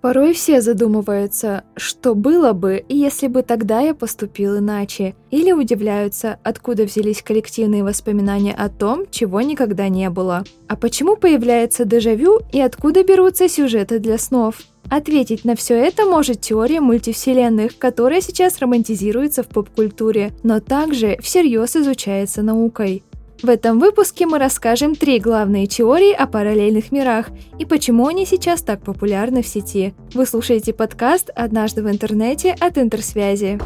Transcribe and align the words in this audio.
Порой 0.00 0.32
все 0.32 0.60
задумываются, 0.60 1.64
что 1.74 2.14
было 2.14 2.52
бы, 2.52 2.84
если 2.88 3.26
бы 3.26 3.42
тогда 3.42 3.80
я 3.80 3.94
поступил 3.94 4.58
иначе, 4.58 5.16
или 5.32 5.50
удивляются, 5.50 6.38
откуда 6.44 6.84
взялись 6.84 7.20
коллективные 7.20 7.82
воспоминания 7.82 8.54
о 8.54 8.68
том, 8.68 9.06
чего 9.10 9.40
никогда 9.40 9.88
не 9.88 10.08
было. 10.08 10.44
А 10.68 10.76
почему 10.76 11.16
появляется 11.16 11.84
дежавю 11.84 12.40
и 12.52 12.60
откуда 12.60 13.02
берутся 13.02 13.48
сюжеты 13.48 13.98
для 13.98 14.18
снов? 14.18 14.60
Ответить 14.88 15.44
на 15.44 15.54
все 15.54 15.74
это 15.74 16.06
может 16.06 16.40
теория 16.40 16.80
мультивселенных, 16.80 17.76
которая 17.76 18.20
сейчас 18.20 18.58
романтизируется 18.60 19.42
в 19.42 19.48
поп-культуре, 19.48 20.32
но 20.42 20.60
также 20.60 21.18
всерьез 21.20 21.76
изучается 21.76 22.42
наукой. 22.42 23.02
В 23.40 23.48
этом 23.48 23.78
выпуске 23.78 24.26
мы 24.26 24.38
расскажем 24.38 24.96
три 24.96 25.20
главные 25.20 25.68
теории 25.68 26.12
о 26.12 26.26
параллельных 26.26 26.90
мирах 26.90 27.28
и 27.56 27.64
почему 27.64 28.08
они 28.08 28.26
сейчас 28.26 28.62
так 28.62 28.82
популярны 28.82 29.42
в 29.42 29.46
сети. 29.46 29.94
Вы 30.12 30.26
слушаете 30.26 30.72
подкаст 30.72 31.30
«Однажды 31.36 31.84
в 31.84 31.88
интернете» 31.88 32.56
от 32.58 32.78
Интерсвязи. 32.78 33.60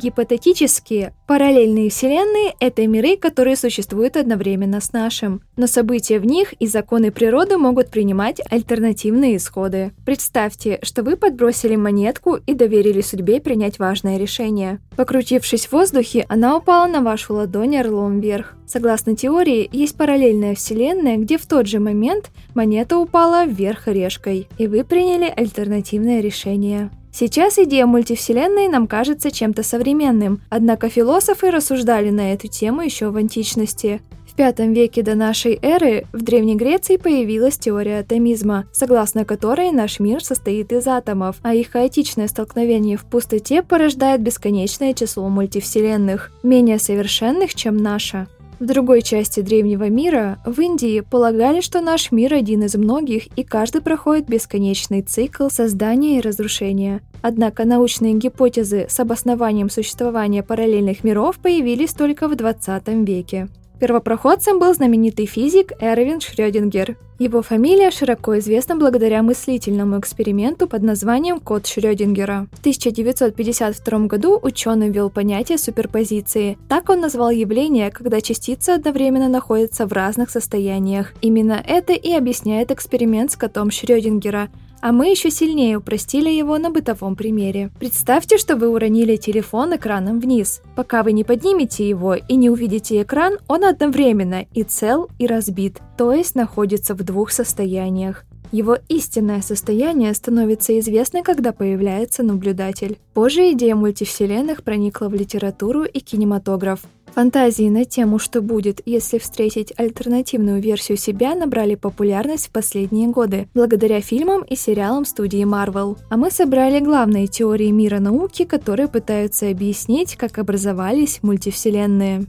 Гипотетические 0.00 1.12
параллельные 1.26 1.90
вселенные— 1.90 2.54
это 2.60 2.86
миры, 2.86 3.18
которые 3.18 3.54
существуют 3.54 4.16
одновременно 4.16 4.80
с 4.80 4.94
нашим, 4.94 5.42
но 5.58 5.66
события 5.66 6.18
в 6.18 6.24
них 6.24 6.54
и 6.54 6.66
законы 6.66 7.10
природы 7.10 7.58
могут 7.58 7.90
принимать 7.90 8.40
альтернативные 8.50 9.36
исходы. 9.36 9.92
Представьте, 10.06 10.78
что 10.82 11.02
вы 11.02 11.18
подбросили 11.18 11.76
монетку 11.76 12.36
и 12.36 12.54
доверили 12.54 13.02
судьбе 13.02 13.42
принять 13.42 13.78
важное 13.78 14.16
решение. 14.16 14.80
Покрутившись 14.96 15.66
в 15.66 15.72
воздухе, 15.72 16.24
она 16.30 16.56
упала 16.56 16.86
на 16.86 17.02
вашу 17.02 17.34
ладонь 17.34 17.76
орлом 17.76 18.20
вверх. 18.20 18.54
Согласно 18.66 19.14
теории, 19.14 19.68
есть 19.70 19.98
параллельная 19.98 20.54
вселенная, 20.54 21.18
где 21.18 21.36
в 21.36 21.44
тот 21.44 21.66
же 21.66 21.78
момент 21.78 22.30
монета 22.54 22.96
упала 22.96 23.44
вверх 23.44 23.86
решкой, 23.86 24.48
и 24.56 24.66
вы 24.66 24.82
приняли 24.82 25.30
альтернативное 25.36 26.20
решение. 26.20 26.90
Сейчас 27.12 27.58
идея 27.58 27.86
мультивселенной 27.86 28.68
нам 28.68 28.86
кажется 28.86 29.30
чем-то 29.30 29.62
современным, 29.62 30.40
однако 30.48 30.88
философы 30.88 31.50
рассуждали 31.50 32.10
на 32.10 32.32
эту 32.32 32.48
тему 32.48 32.82
еще 32.82 33.10
в 33.10 33.16
античности. 33.16 34.00
В 34.26 34.38
V 34.38 34.72
веке 34.72 35.02
до 35.02 35.16
нашей 35.16 35.58
эры 35.60 36.06
в 36.12 36.22
Древней 36.22 36.54
Греции 36.54 36.96
появилась 36.96 37.58
теория 37.58 37.98
атомизма, 37.98 38.66
согласно 38.72 39.24
которой 39.24 39.72
наш 39.72 39.98
мир 39.98 40.24
состоит 40.24 40.72
из 40.72 40.86
атомов, 40.86 41.36
а 41.42 41.52
их 41.52 41.72
хаотичное 41.72 42.28
столкновение 42.28 42.96
в 42.96 43.04
пустоте 43.04 43.62
порождает 43.62 44.22
бесконечное 44.22 44.94
число 44.94 45.28
мультивселенных, 45.28 46.30
менее 46.44 46.78
совершенных, 46.78 47.54
чем 47.54 47.76
наша. 47.76 48.28
В 48.60 48.66
другой 48.66 49.00
части 49.00 49.40
древнего 49.40 49.88
мира, 49.88 50.38
в 50.44 50.60
Индии, 50.60 51.00
полагали, 51.00 51.62
что 51.62 51.80
наш 51.80 52.12
мир 52.12 52.34
один 52.34 52.62
из 52.62 52.74
многих, 52.74 53.26
и 53.38 53.42
каждый 53.42 53.80
проходит 53.80 54.28
бесконечный 54.28 55.00
цикл 55.00 55.48
создания 55.48 56.18
и 56.18 56.20
разрушения. 56.20 57.00
Однако 57.22 57.64
научные 57.64 58.12
гипотезы 58.12 58.86
с 58.86 59.00
обоснованием 59.00 59.70
существования 59.70 60.42
параллельных 60.42 61.04
миров 61.04 61.38
появились 61.38 61.94
только 61.94 62.28
в 62.28 62.36
20 62.36 62.86
веке. 63.08 63.48
Первопроходцем 63.80 64.58
был 64.58 64.74
знаменитый 64.74 65.24
физик 65.24 65.72
Эрвин 65.80 66.20
Шрёдингер. 66.20 66.98
Его 67.18 67.40
фамилия 67.40 67.90
широко 67.90 68.38
известна 68.38 68.76
благодаря 68.76 69.22
мыслительному 69.22 69.98
эксперименту 69.98 70.68
под 70.68 70.82
названием 70.82 71.40
«Код 71.40 71.66
Шрёдингера». 71.66 72.46
В 72.52 72.60
1952 72.60 73.98
году 74.00 74.38
ученый 74.42 74.90
ввел 74.90 75.08
понятие 75.08 75.56
суперпозиции. 75.56 76.58
Так 76.68 76.90
он 76.90 77.00
назвал 77.00 77.30
явление, 77.30 77.90
когда 77.90 78.20
частицы 78.20 78.70
одновременно 78.70 79.30
находятся 79.30 79.86
в 79.86 79.92
разных 79.94 80.28
состояниях. 80.28 81.14
Именно 81.22 81.62
это 81.66 81.94
и 81.94 82.12
объясняет 82.12 82.70
эксперимент 82.70 83.32
с 83.32 83.36
котом 83.36 83.70
Шрёдингера– 83.70 84.50
а 84.80 84.92
мы 84.92 85.10
еще 85.10 85.30
сильнее 85.30 85.78
упростили 85.78 86.30
его 86.30 86.58
на 86.58 86.70
бытовом 86.70 87.16
примере. 87.16 87.70
Представьте, 87.78 88.38
что 88.38 88.56
вы 88.56 88.68
уронили 88.68 89.16
телефон 89.16 89.76
экраном 89.76 90.20
вниз. 90.20 90.62
Пока 90.76 91.02
вы 91.02 91.12
не 91.12 91.24
поднимете 91.24 91.88
его 91.88 92.14
и 92.14 92.34
не 92.36 92.50
увидите 92.50 93.02
экран, 93.02 93.38
он 93.48 93.64
одновременно 93.64 94.46
и 94.54 94.62
цел, 94.62 95.08
и 95.18 95.26
разбит, 95.26 95.78
то 95.96 96.12
есть 96.12 96.34
находится 96.34 96.94
в 96.94 97.02
двух 97.02 97.30
состояниях. 97.30 98.24
Его 98.52 98.78
истинное 98.88 99.42
состояние 99.42 100.12
становится 100.12 100.76
известно, 100.80 101.22
когда 101.22 101.52
появляется 101.52 102.24
наблюдатель. 102.24 102.98
Позже 103.14 103.52
идея 103.52 103.76
мультивселенных 103.76 104.64
проникла 104.64 105.08
в 105.08 105.14
литературу 105.14 105.84
и 105.84 106.00
кинематограф. 106.00 106.80
Фантазии 107.14 107.68
на 107.68 107.84
тему, 107.84 108.18
что 108.18 108.40
будет, 108.40 108.80
если 108.86 109.18
встретить 109.18 109.72
альтернативную 109.76 110.60
версию 110.62 110.96
себя, 110.96 111.34
набрали 111.34 111.74
популярность 111.74 112.48
в 112.48 112.50
последние 112.50 113.08
годы, 113.08 113.48
благодаря 113.52 114.00
фильмам 114.00 114.42
и 114.42 114.56
сериалам 114.56 115.04
студии 115.04 115.44
Marvel. 115.44 115.98
А 116.08 116.16
мы 116.16 116.30
собрали 116.30 116.80
главные 116.80 117.26
теории 117.26 117.70
мира 117.70 117.98
науки, 117.98 118.44
которые 118.44 118.88
пытаются 118.88 119.50
объяснить, 119.50 120.16
как 120.16 120.38
образовались 120.38 121.18
мультивселенные. 121.22 122.26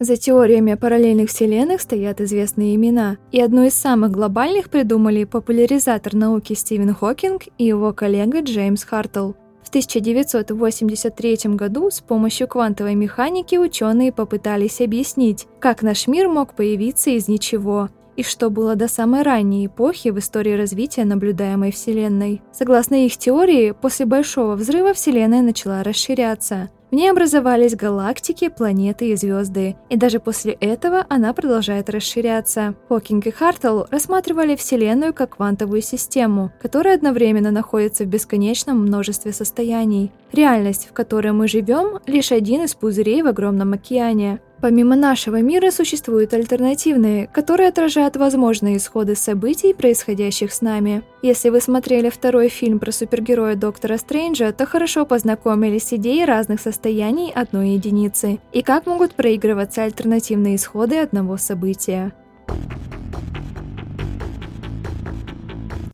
За 0.00 0.16
теориями 0.16 0.74
параллельных 0.74 1.30
вселенных 1.30 1.80
стоят 1.80 2.20
известные 2.20 2.74
имена, 2.74 3.18
и 3.30 3.40
одну 3.40 3.62
из 3.64 3.74
самых 3.74 4.10
глобальных 4.10 4.68
придумали 4.68 5.22
популяризатор 5.22 6.14
науки 6.14 6.54
Стивен 6.54 6.92
Хокинг 6.92 7.42
и 7.56 7.66
его 7.66 7.92
коллега 7.92 8.40
Джеймс 8.40 8.82
Хартл. 8.82 9.34
В 9.72 9.74
1983 9.74 11.54
году 11.54 11.90
с 11.90 12.02
помощью 12.02 12.46
квантовой 12.46 12.94
механики 12.94 13.56
ученые 13.56 14.12
попытались 14.12 14.82
объяснить, 14.82 15.46
как 15.60 15.80
наш 15.80 16.06
мир 16.08 16.28
мог 16.28 16.52
появиться 16.54 17.08
из 17.08 17.26
ничего, 17.26 17.88
и 18.14 18.22
что 18.22 18.50
было 18.50 18.76
до 18.76 18.86
самой 18.86 19.22
ранней 19.22 19.64
эпохи 19.64 20.10
в 20.10 20.18
истории 20.18 20.52
развития 20.52 21.06
наблюдаемой 21.06 21.72
Вселенной. 21.72 22.42
Согласно 22.52 23.06
их 23.06 23.16
теории, 23.16 23.70
после 23.70 24.04
Большого 24.04 24.56
взрыва 24.56 24.92
Вселенная 24.92 25.40
начала 25.40 25.82
расширяться– 25.82 26.68
в 26.92 26.94
ней 26.94 27.10
образовались 27.10 27.74
галактики, 27.74 28.50
планеты 28.50 29.08
и 29.08 29.16
звезды, 29.16 29.76
и 29.88 29.96
даже 29.96 30.20
после 30.20 30.52
этого 30.52 31.06
она 31.08 31.32
продолжает 31.32 31.88
расширяться. 31.88 32.74
Хокинг 32.90 33.26
и 33.26 33.30
Хартл 33.30 33.84
рассматривали 33.90 34.56
Вселенную 34.56 35.14
как 35.14 35.36
квантовую 35.36 35.80
систему, 35.80 36.52
которая 36.60 36.96
одновременно 36.96 37.50
находится 37.50 38.04
в 38.04 38.08
бесконечном 38.08 38.78
множестве 38.78 39.32
состояний. 39.32 40.12
Реальность, 40.32 40.86
в 40.86 40.92
которой 40.92 41.32
мы 41.32 41.48
живем, 41.48 41.98
лишь 42.06 42.30
один 42.30 42.64
из 42.64 42.74
пузырей 42.74 43.22
в 43.22 43.26
огромном 43.26 43.72
океане. 43.72 44.40
Помимо 44.62 44.94
нашего 44.94 45.40
мира 45.40 45.72
существуют 45.72 46.32
альтернативные, 46.34 47.26
которые 47.26 47.68
отражают 47.68 48.14
возможные 48.14 48.76
исходы 48.76 49.16
событий, 49.16 49.74
происходящих 49.74 50.52
с 50.52 50.60
нами. 50.60 51.02
Если 51.20 51.48
вы 51.48 51.60
смотрели 51.60 52.10
второй 52.10 52.48
фильм 52.48 52.78
про 52.78 52.92
супергероя 52.92 53.56
Доктора 53.56 53.96
Стрэнджа, 53.96 54.52
то 54.52 54.64
хорошо 54.64 55.04
познакомились 55.04 55.88
с 55.88 55.94
идеей 55.94 56.24
разных 56.24 56.60
состояний 56.60 57.32
одной 57.32 57.70
единицы 57.70 58.38
и 58.52 58.62
как 58.62 58.86
могут 58.86 59.14
проигрываться 59.14 59.82
альтернативные 59.82 60.54
исходы 60.54 60.98
одного 60.98 61.38
события. 61.38 62.12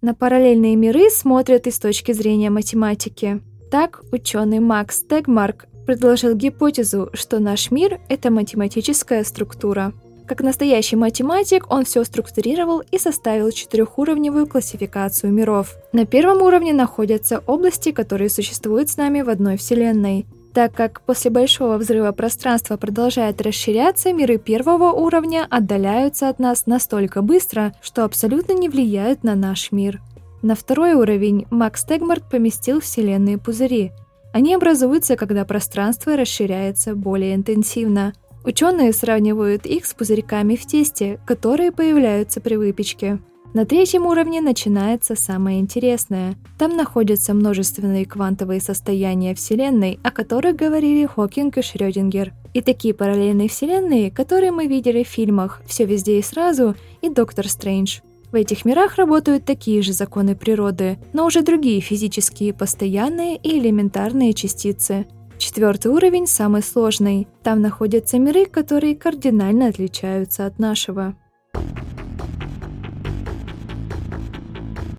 На 0.03 0.13
параллельные 0.13 0.77
миры 0.77 1.09
смотрят 1.09 1.67
и 1.67 1.71
с 1.71 1.79
точки 1.79 2.13
зрения 2.13 2.51
математики. 2.51 3.41
Так, 3.71 4.03
ученый 4.13 4.61
Макс 4.61 5.03
Тегмарк 5.05 5.69
предложил 5.89 6.35
гипотезу, 6.35 7.09
что 7.15 7.39
наш 7.39 7.71
мир— 7.71 7.99
это 8.11 8.31
математическая 8.31 9.25
структура. 9.25 9.95
Как 10.27 10.43
настоящий 10.43 10.97
математик, 10.97 11.65
он 11.73 11.87
все 11.87 12.05
структурировал 12.05 12.83
и 12.93 12.99
составил 12.99 13.51
четырехуровневую 13.51 14.47
классификацию 14.47 15.33
миров. 15.33 15.77
На 15.95 16.05
первом 16.05 16.43
уровне 16.43 16.75
находятся 16.75 17.43
области, 17.47 17.93
которые 17.93 18.29
существуют 18.29 18.91
с 18.91 18.99
нами 18.99 19.23
в 19.23 19.31
одной 19.31 19.57
Вселенной. 19.57 20.27
Так 20.53 20.75
как 20.75 21.01
после 21.01 21.31
большого 21.31 21.79
взрыва 21.79 22.13
пространство 22.13 22.77
продолжает 22.77 23.41
расширяться, 23.41 24.13
миры 24.13 24.37
первого 24.37 24.93
уровня 24.93 25.47
отдаляются 25.49 26.29
от 26.29 26.39
нас 26.39 26.67
настолько 26.67 27.23
быстро, 27.23 27.73
что 27.81 28.05
абсолютно 28.05 28.53
не 28.53 28.69
влияют 28.69 29.25
на 29.25 29.35
наш 29.35 29.73
мир. 29.73 30.03
На 30.43 30.55
второй 30.55 30.93
уровень 30.93 31.47
Макс 31.49 31.83
Тегмарт 31.83 32.29
поместил 32.29 32.83
вселенные 32.83 33.39
пузыри— 33.39 33.93
они 34.33 34.55
образуются, 34.55 35.17
когда 35.17 35.45
пространство 35.45 36.17
расширяется 36.17 36.95
более 36.95 37.35
интенсивно. 37.35 38.13
Ученые 38.45 38.93
сравнивают 38.93 39.67
их 39.67 39.87
с 39.87 39.95
пузырьками 39.95 40.57
в 40.57 40.67
тесте, 40.67 41.19
которые 41.27 41.73
появляются 41.73 42.41
при 42.41 42.57
выпечке. 42.57 43.19
На 43.55 43.65
третьем 43.65 44.07
уровне 44.07 44.43
начинается 44.43 45.17
самое 45.17 45.59
интересное. 45.59 46.37
Там 46.59 46.77
находятся 46.77 47.33
множественные 47.33 48.05
квантовые 48.05 48.61
состояния 48.61 49.35
Вселенной, 49.35 49.99
о 50.03 50.11
которых 50.11 50.57
говорили 50.57 51.07
Хокинг 51.07 51.57
и 51.57 51.63
Шрёдингер. 51.63 52.35
И 52.53 52.61
такие 52.61 52.93
параллельные 52.93 53.49
Вселенные, 53.49 54.11
которые 54.11 54.53
мы 54.53 54.67
видели 54.67 55.03
в 55.03 55.09
фильмах 55.09 55.63
«Все 55.67 55.87
везде 55.87 56.19
и 56.19 56.23
сразу» 56.23 56.75
и 57.01 57.09
«Доктор 57.09 57.49
Стрэндж». 57.49 58.01
В 58.31 58.35
этих 58.35 58.67
мирах 58.67 58.97
работают 58.97 59.47
такие 59.47 59.81
же 59.81 59.95
законы 59.95 60.37
природы, 60.37 60.99
но 61.15 61.25
уже 61.25 61.41
другие 61.41 61.81
физические, 61.81 62.53
постоянные 62.53 63.37
и 63.37 63.59
элементарные 63.59 64.35
частицы. 64.35 65.07
Четвертый 65.39 65.93
уровень 65.93 66.27
самый 66.27 66.63
сложный. 66.63 67.27
Там 67.43 67.63
находятся 67.63 68.19
миры, 68.19 68.45
которые 68.45 68.97
кардинально 68.97 69.69
отличаются 69.69 70.45
от 70.45 70.59
нашего. 70.59 71.17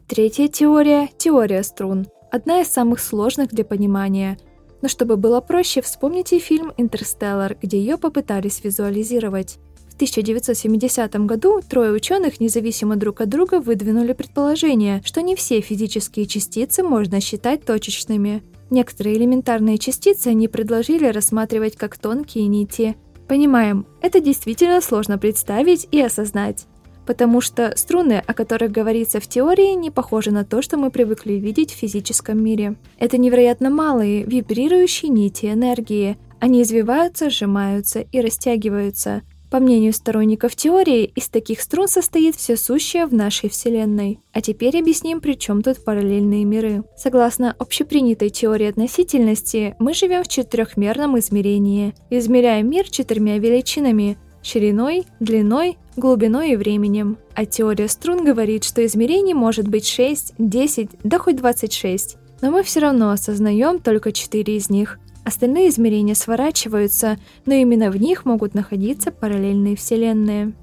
Третья 0.07 0.47
теория– 0.47 1.09
теория 1.19 1.61
струн. 1.61 2.07
Одна 2.31 2.61
из 2.61 2.69
самых 2.69 2.99
сложных 2.99 3.49
для 3.49 3.63
понимания. 3.63 4.39
Но 4.81 4.87
чтобы 4.87 5.17
было 5.17 5.39
проще, 5.39 5.81
вспомните 5.81 6.39
фильм 6.39 6.73
«Интерстеллар», 6.77 7.57
где 7.61 7.77
ее 7.77 7.97
попытались 7.97 8.63
визуализировать. 8.63 9.59
В 9.99 10.01
1970 10.01 11.13
году 11.25 11.59
трое 11.59 11.91
ученых 11.91 12.39
независимо 12.39 12.95
друг 12.95 13.19
от 13.19 13.27
друга 13.27 13.59
выдвинули 13.59 14.13
предположение, 14.13 15.01
что 15.03 15.21
не 15.21 15.35
все 15.35 15.59
физические 15.59 16.25
частицы 16.25 16.83
можно 16.83 17.19
считать 17.19 17.65
точечными. 17.65 18.41
Некоторые 18.69 19.17
элементарные 19.17 19.77
частицы 19.77 20.27
они 20.27 20.47
предложили 20.47 21.07
рассматривать 21.07 21.75
как 21.75 21.97
тонкие 21.97 22.47
нити. 22.47 22.95
Понимаем, 23.27 23.85
это 24.01 24.21
действительно 24.21 24.79
сложно 24.79 25.17
представить 25.17 25.85
и 25.91 26.01
осознать 26.01 26.65
потому 27.05 27.41
что 27.41 27.73
струны, 27.75 28.23
о 28.25 28.35
которых 28.35 28.71
говорится 28.71 29.19
в 29.19 29.27
теории, 29.27 29.73
не 29.73 29.89
похожи 29.89 30.29
на 30.29 30.45
то, 30.45 30.61
что 30.61 30.77
мы 30.77 30.91
привыкли 30.91 31.33
видеть 31.33 31.73
в 31.73 31.75
физическом 31.75 32.41
мире. 32.41 32.75
Это 32.99 33.17
невероятно 33.17 33.71
малые, 33.71 34.23
вибрирующие 34.25 35.09
нити 35.09 35.47
энергии. 35.47 36.19
Они 36.39 36.61
извиваются, 36.61 37.31
сжимаются 37.31 38.01
и 38.01 38.21
растягиваются. 38.21 39.23
По 39.49 39.59
мнению 39.59 39.93
сторонников 39.93 40.55
теории, 40.55 41.05
из 41.15 41.27
таких 41.27 41.61
струн 41.61 41.87
состоит 41.87 42.35
все 42.35 42.55
сущее 42.55 43.07
в 43.07 43.13
нашей 43.13 43.49
Вселенной. 43.49 44.19
А 44.31 44.41
теперь 44.41 44.77
объясним, 44.77 45.21
при 45.21 45.33
чем 45.33 45.63
тут 45.63 45.83
параллельные 45.83 46.45
миры. 46.45 46.83
Согласно 46.95 47.55
общепринятой 47.57 48.29
теории 48.29 48.67
относительности, 48.67 49.75
мы 49.79 49.93
живем 49.95 50.23
в 50.23 50.27
четырехмерном 50.27 51.17
измерении. 51.17 51.95
Измеряем 52.11 52.69
мир 52.69 52.87
четырьмя 52.89 53.39
величинами 53.39 54.17
шириной, 54.43 55.05
длиной, 55.19 55.77
глубиной 55.97 56.51
и 56.51 56.55
временем. 56.55 57.17
А 57.33 57.45
теория 57.45 57.87
струн 57.87 58.23
говорит, 58.23 58.63
что 58.63 58.85
измерений 58.85 59.33
может 59.33 59.67
быть 59.67 59.87
6, 59.87 60.35
10, 60.37 60.89
да 61.03 61.17
хоть 61.17 61.37
26. 61.37 62.17
Но 62.41 62.51
мы 62.51 62.63
все 62.63 62.79
равно 62.79 63.11
осознаем 63.11 63.79
только 63.79 64.11
4 64.11 64.55
из 64.55 64.69
них. 64.69 64.99
Остальные 65.29 65.69
измерения 65.69 66.15
сворачиваются, 66.15 67.19
но 67.45 67.53
именно 67.53 67.91
в 67.91 67.97
них 67.97 68.25
могут 68.25 68.55
находиться 68.55 69.11
параллельные 69.11 69.75
вселенные. 69.75 70.53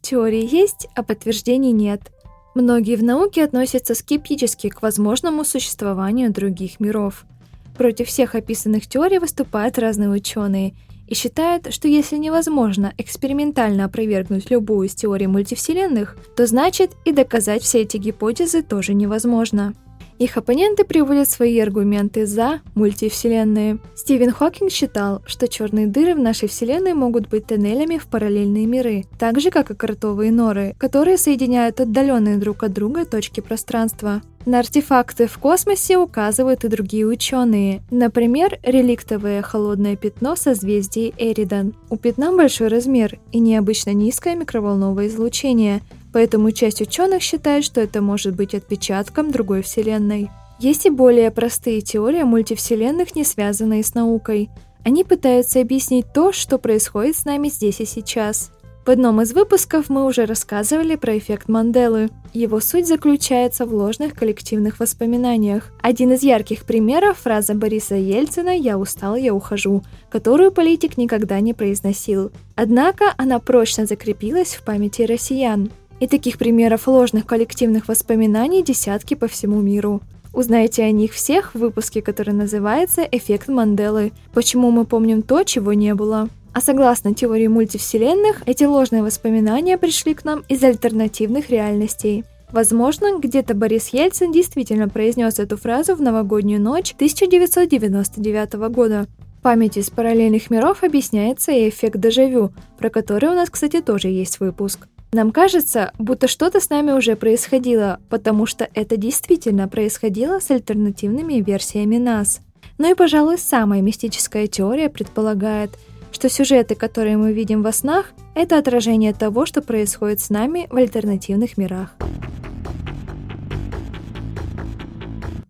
Теории 0.00 0.52
есть, 0.52 0.88
а 0.96 1.04
подтверждений 1.04 1.70
нет. 1.70 2.10
Многие 2.56 2.96
в 2.96 3.04
науке 3.04 3.44
относятся 3.44 3.94
скептически 3.94 4.68
к 4.68 4.82
возможному 4.82 5.44
существованию 5.44 6.32
других 6.32 6.80
миров– 6.80 7.24
Против 7.76 8.06
всех 8.06 8.34
описанных 8.34 8.86
теорий 8.86 9.18
выступают 9.18 9.78
разные 9.78 10.08
ученые 10.08 10.74
и 11.08 11.14
считают, 11.14 11.74
что 11.74 11.88
если 11.88 12.16
невозможно 12.16 12.94
экспериментально 12.98 13.84
опровергнуть 13.84 14.48
любую 14.50 14.86
из 14.86 14.94
теорий 14.94 15.26
мультивселенных, 15.26 16.16
то 16.36 16.46
значит 16.46 16.92
и 17.04 17.12
доказать 17.12 17.62
все 17.62 17.82
эти 17.82 17.96
гипотезы 17.96 18.62
тоже 18.62 18.94
невозможно. 18.94 19.74
Их 20.18 20.36
оппоненты 20.36 20.84
приводят 20.84 21.28
свои 21.28 21.58
аргументы 21.58 22.26
за 22.26 22.60
мультивселенные. 22.74 23.78
Стивен 23.96 24.30
Хокинг 24.30 24.70
считал, 24.70 25.22
что 25.26 25.48
черные 25.48 25.86
дыры 25.86 26.14
в 26.14 26.18
нашей 26.18 26.48
Вселенной 26.48 26.94
могут 26.94 27.28
быть 27.28 27.46
тоннелями 27.46 27.98
в 27.98 28.06
параллельные 28.06 28.66
миры, 28.66 29.04
так 29.18 29.40
же 29.40 29.50
как 29.50 29.70
и 29.70 29.74
кротовые 29.74 30.30
норы, 30.30 30.74
которые 30.78 31.18
соединяют 31.18 31.80
отдаленные 31.80 32.36
друг 32.36 32.62
от 32.62 32.72
друга 32.72 33.04
точки 33.04 33.40
пространства. 33.40 34.22
На 34.46 34.58
артефакты 34.58 35.26
в 35.26 35.38
космосе 35.38 35.96
указывают 35.96 36.64
и 36.64 36.68
другие 36.68 37.06
ученые. 37.06 37.82
Например, 37.90 38.58
реликтовое 38.62 39.40
холодное 39.40 39.96
пятно 39.96 40.36
созвездия 40.36 41.12
Эридан. 41.16 41.74
У 41.88 41.96
пятна 41.96 42.30
большой 42.36 42.68
размер 42.68 43.18
и 43.32 43.38
необычно 43.38 43.94
низкое 43.94 44.36
микроволновое 44.36 45.06
излучение, 45.06 45.80
поэтому 46.14 46.52
часть 46.52 46.80
ученых 46.80 47.22
считает, 47.22 47.64
что 47.64 47.80
это 47.80 48.00
может 48.00 48.36
быть 48.36 48.54
отпечатком 48.54 49.32
другой 49.32 49.62
вселенной. 49.62 50.30
Есть 50.60 50.86
и 50.86 50.90
более 50.90 51.32
простые 51.32 51.80
теории 51.80 52.22
мультивселенных, 52.22 53.16
не 53.16 53.24
связанные 53.24 53.82
с 53.82 53.94
наукой. 53.94 54.48
Они 54.84 55.02
пытаются 55.02 55.60
объяснить 55.60 56.06
то, 56.14 56.30
что 56.30 56.58
происходит 56.58 57.16
с 57.16 57.24
нами 57.24 57.48
здесь 57.48 57.80
и 57.80 57.84
сейчас. 57.84 58.52
В 58.86 58.90
одном 58.90 59.22
из 59.22 59.32
выпусков 59.32 59.88
мы 59.88 60.04
уже 60.04 60.24
рассказывали 60.26 60.94
про 60.94 61.18
эффект 61.18 61.48
Манделы. 61.48 62.10
Его 62.32 62.60
суть 62.60 62.86
заключается 62.86 63.66
в 63.66 63.74
ложных 63.74 64.14
коллективных 64.14 64.78
воспоминаниях. 64.78 65.72
Один 65.80 66.12
из 66.12 66.22
ярких 66.22 66.64
примеров– 66.64 67.18
фраза 67.22 67.54
Бориса 67.54 67.94
Ельцина 67.96 68.50
«Я 68.50 68.78
устал, 68.78 69.16
я 69.16 69.34
ухожу», 69.34 69.82
которую 70.10 70.52
политик 70.52 70.96
никогда 70.96 71.40
не 71.40 71.54
произносил. 71.54 72.30
Однако 72.54 73.14
она 73.16 73.40
прочно 73.40 73.86
закрепилась 73.86 74.54
в 74.54 74.62
памяти 74.62 75.02
россиян. 75.02 75.70
И 76.00 76.06
таких 76.06 76.38
примеров 76.38 76.88
ложных 76.88 77.26
коллективных 77.26 77.88
воспоминаний 77.88 78.62
десятки 78.62 79.14
по 79.14 79.28
всему 79.28 79.60
миру. 79.60 80.00
Узнайте 80.32 80.82
о 80.82 80.90
них 80.90 81.12
всех 81.12 81.54
в 81.54 81.58
выпуске, 81.58 82.02
который 82.02 82.34
называется 82.34 83.02
«Эффект 83.02 83.48
Манделы. 83.48 84.12
Почему 84.32 84.72
мы 84.72 84.84
помним 84.84 85.22
то, 85.22 85.44
чего 85.44 85.72
не 85.72 85.94
было». 85.94 86.28
А 86.52 86.60
согласно 86.60 87.14
теории 87.14 87.46
мультивселенных, 87.46 88.42
эти 88.46 88.64
ложные 88.64 89.02
воспоминания 89.02 89.78
пришли 89.78 90.14
к 90.14 90.24
нам 90.24 90.44
из 90.48 90.62
альтернативных 90.62 91.50
реальностей. 91.50 92.24
Возможно, 92.52 93.18
где-то 93.18 93.54
Борис 93.54 93.88
Ельцин 93.88 94.30
действительно 94.30 94.88
произнес 94.88 95.40
эту 95.40 95.56
фразу 95.56 95.96
в 95.96 96.00
новогоднюю 96.00 96.60
ночь 96.60 96.92
1999 96.94 98.54
года. 98.70 99.06
Память 99.42 99.76
из 99.76 99.90
параллельных 99.90 100.50
миров 100.50 100.84
объясняется 100.84 101.50
и 101.50 101.68
эффект 101.68 101.98
дежавю, 101.98 102.52
про 102.78 102.90
который 102.90 103.30
у 103.30 103.34
нас, 103.34 103.50
кстати, 103.50 103.80
тоже 103.80 104.08
есть 104.08 104.38
выпуск. 104.38 104.86
Нам 105.14 105.30
кажется, 105.30 105.92
будто 105.96 106.26
что-то 106.26 106.58
с 106.58 106.70
нами 106.70 106.90
уже 106.90 107.14
происходило, 107.14 108.00
потому 108.10 108.46
что 108.46 108.68
это 108.74 108.96
действительно 108.96 109.68
происходило 109.68 110.40
с 110.40 110.50
альтернативными 110.50 111.34
версиями 111.34 111.98
нас. 111.98 112.40
Ну 112.78 112.90
и, 112.90 112.94
пожалуй, 112.94 113.38
самая 113.38 113.80
мистическая 113.80 114.48
теория 114.48 114.90
предполагает, 114.90 115.70
что 116.10 116.28
сюжеты, 116.28 116.74
которые 116.74 117.16
мы 117.16 117.32
видим 117.32 117.62
во 117.62 117.70
снах, 117.70 118.06
это 118.34 118.58
отражение 118.58 119.14
того, 119.14 119.46
что 119.46 119.62
происходит 119.62 120.18
с 120.18 120.30
нами 120.30 120.66
в 120.68 120.74
альтернативных 120.74 121.56
мирах. 121.58 121.94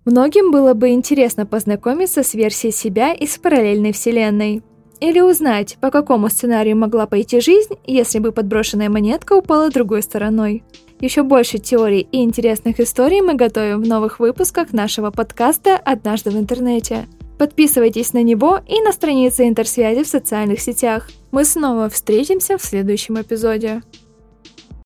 Многим 0.04 0.52
было 0.52 0.74
бы 0.74 0.90
интересно 0.90 1.46
познакомиться 1.46 2.22
с 2.22 2.34
версией 2.34 2.74
себя 2.74 3.14
из 3.14 3.38
параллельной 3.38 3.94
вселенной. 3.94 4.62
Или 5.04 5.20
узнать, 5.20 5.76
по 5.82 5.90
какому 5.90 6.30
сценарию 6.30 6.78
могла 6.78 7.06
пойти 7.06 7.38
жизнь, 7.38 7.74
если 7.86 8.20
бы 8.20 8.32
подброшенная 8.32 8.88
монетка 8.88 9.34
упала 9.34 9.68
другой 9.68 10.02
стороной. 10.02 10.64
Еще 10.98 11.22
больше 11.22 11.58
теорий 11.58 12.08
и 12.10 12.22
интересных 12.22 12.80
историй 12.80 13.20
мы 13.20 13.34
готовим 13.34 13.82
в 13.82 13.86
новых 13.86 14.18
выпусках 14.18 14.72
нашего 14.72 15.10
подкаста 15.10 15.76
«Однажды 15.76 16.30
в 16.30 16.38
интернете». 16.38 17.06
Подписывайтесь 17.38 18.14
на 18.14 18.22
него 18.22 18.60
и 18.66 18.80
на 18.80 18.92
страницы 18.92 19.46
интерсвязи 19.46 20.04
в 20.04 20.08
социальных 20.08 20.60
сетях. 20.60 21.10
Мы 21.32 21.44
снова 21.44 21.90
встретимся 21.90 22.56
в 22.56 22.64
следующем 22.64 23.20
эпизоде. 23.20 23.82